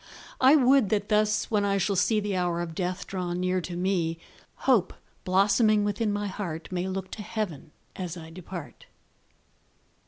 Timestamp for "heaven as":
7.21-8.17